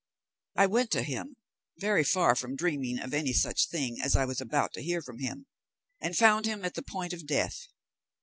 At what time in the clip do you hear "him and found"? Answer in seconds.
5.19-6.47